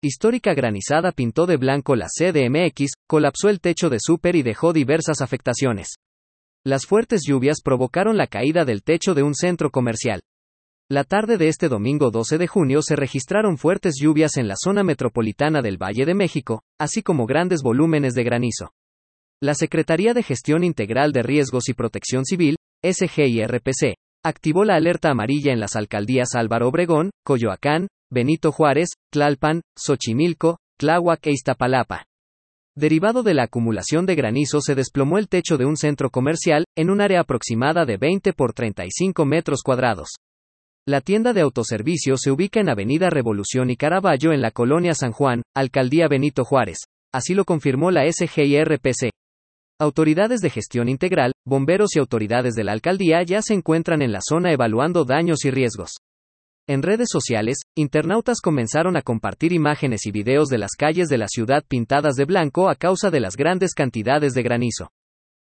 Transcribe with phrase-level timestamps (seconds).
[0.00, 5.20] Histórica granizada pintó de blanco la CDMX, colapsó el techo de Super y dejó diversas
[5.20, 5.96] afectaciones.
[6.64, 10.20] Las fuertes lluvias provocaron la caída del techo de un centro comercial.
[10.88, 14.84] La tarde de este domingo 12 de junio se registraron fuertes lluvias en la zona
[14.84, 18.70] metropolitana del Valle de México, así como grandes volúmenes de granizo.
[19.42, 25.52] La Secretaría de Gestión Integral de Riesgos y Protección Civil, SGIRPC, activó la alerta amarilla
[25.52, 32.06] en las alcaldías Álvaro Obregón, Coyoacán, Benito Juárez, Tlalpan, Xochimilco, Tláhuac e Iztapalapa.
[32.74, 36.88] Derivado de la acumulación de granizo se desplomó el techo de un centro comercial, en
[36.88, 40.08] un área aproximada de 20 por 35 metros cuadrados.
[40.86, 45.12] La tienda de autoservicio se ubica en Avenida Revolución y Caraballo en la colonia San
[45.12, 46.78] Juan, Alcaldía Benito Juárez.
[47.12, 49.10] Así lo confirmó la SGIRPC.
[49.78, 54.20] Autoridades de gestión integral, bomberos y autoridades de la alcaldía ya se encuentran en la
[54.22, 55.90] zona evaluando daños y riesgos.
[56.70, 61.26] En redes sociales, internautas comenzaron a compartir imágenes y videos de las calles de la
[61.26, 64.90] ciudad pintadas de blanco a causa de las grandes cantidades de granizo.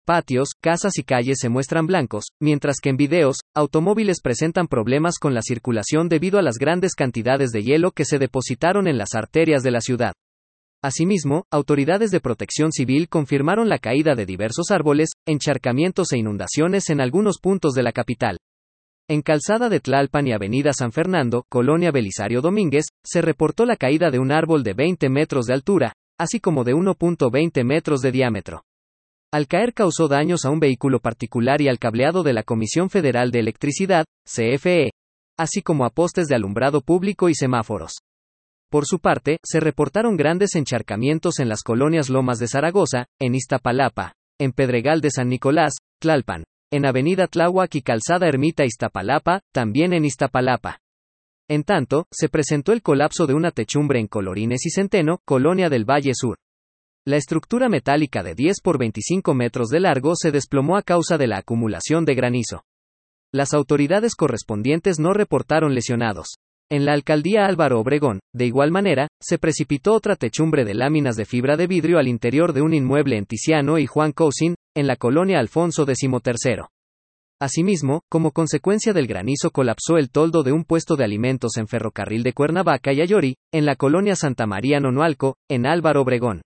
[0.06, 5.34] Patios, casas y calles se muestran blancos, mientras que en videos, automóviles presentan problemas con
[5.34, 9.62] la circulación debido a las grandes cantidades de hielo que se depositaron en las arterias
[9.62, 10.14] de la ciudad.
[10.82, 17.02] Asimismo, autoridades de protección civil confirmaron la caída de diversos árboles, encharcamientos e inundaciones en
[17.02, 18.38] algunos puntos de la capital.
[19.08, 24.10] En Calzada de Tlalpan y Avenida San Fernando, Colonia Belisario Domínguez, se reportó la caída
[24.10, 28.62] de un árbol de 20 metros de altura, así como de 1.20 metros de diámetro.
[29.32, 33.30] Al caer causó daños a un vehículo particular y al cableado de la Comisión Federal
[33.30, 34.92] de Electricidad, CFE,
[35.38, 37.94] así como a postes de alumbrado público y semáforos.
[38.70, 44.12] Por su parte, se reportaron grandes encharcamientos en las colonias Lomas de Zaragoza, en Iztapalapa,
[44.38, 50.06] en Pedregal de San Nicolás, Tlalpan, en Avenida Tláhuac y Calzada Ermita Iztapalapa, también en
[50.06, 50.80] Iztapalapa.
[51.46, 55.84] En tanto, se presentó el colapso de una techumbre en Colorines y Centeno, colonia del
[55.84, 56.38] Valle Sur.
[57.04, 61.26] La estructura metálica de 10 por 25 metros de largo se desplomó a causa de
[61.26, 62.64] la acumulación de granizo.
[63.34, 66.38] Las autoridades correspondientes no reportaron lesionados.
[66.70, 71.26] En la alcaldía Álvaro Obregón, de igual manera, se precipitó otra techumbre de láminas de
[71.26, 74.96] fibra de vidrio al interior de un inmueble en Tiziano y Juan Cousin, en la
[74.96, 76.64] colonia Alfonso XIII.
[77.40, 82.22] Asimismo, como consecuencia del granizo colapsó el toldo de un puesto de alimentos en ferrocarril
[82.22, 86.42] de Cuernavaca y Ayori, en la colonia Santa María Nonualco, en Álvaro Obregón.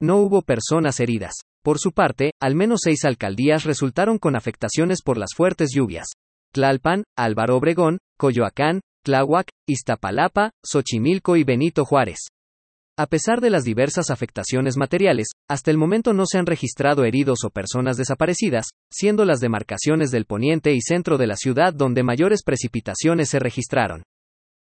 [0.00, 1.34] No hubo personas heridas.
[1.62, 6.06] Por su parte, al menos seis alcaldías resultaron con afectaciones por las fuertes lluvias.
[6.52, 12.28] Tlalpan, Álvaro Obregón, Coyoacán, Tláhuac, Iztapalapa, Xochimilco y Benito Juárez.
[13.00, 17.44] A pesar de las diversas afectaciones materiales, hasta el momento no se han registrado heridos
[17.46, 22.42] o personas desaparecidas, siendo las demarcaciones del poniente y centro de la ciudad donde mayores
[22.44, 24.02] precipitaciones se registraron.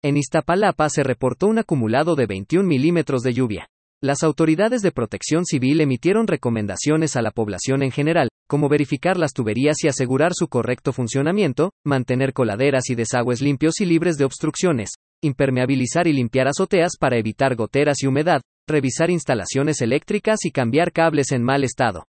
[0.03, 3.67] En Iztapalapa se reportó un acumulado de 21 milímetros de lluvia.
[4.00, 9.34] Las autoridades de protección civil emitieron recomendaciones a la población en general, como verificar las
[9.34, 14.91] tuberías y asegurar su correcto funcionamiento, mantener coladeras y desagües limpios y libres de obstrucciones,
[15.22, 21.31] impermeabilizar y limpiar azoteas para evitar goteras y humedad, revisar instalaciones eléctricas y cambiar cables
[21.31, 22.06] en mal estado.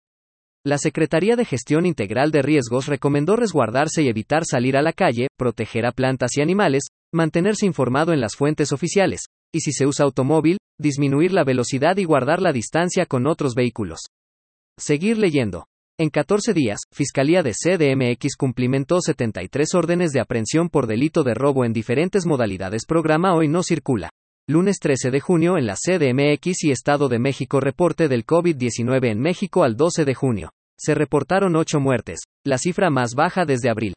[0.64, 5.28] La Secretaría de Gestión Integral de Riesgos recomendó resguardarse y evitar salir a la calle,
[5.38, 9.22] proteger a plantas y animales, mantenerse informado en las fuentes oficiales,
[9.54, 14.00] y si se usa automóvil, disminuir la velocidad y guardar la distancia con otros vehículos.
[14.78, 15.64] Seguir leyendo.
[16.00, 21.64] En 14 días, Fiscalía de CDMX cumplimentó 73 órdenes de aprehensión por delito de robo
[21.64, 22.86] en diferentes modalidades.
[22.86, 24.10] Programa hoy no circula.
[24.46, 29.18] Lunes 13 de junio en la CDMX y Estado de México reporte del COVID-19 en
[29.18, 30.52] México al 12 de junio.
[30.78, 33.94] Se reportaron 8 muertes, la cifra más baja desde abril.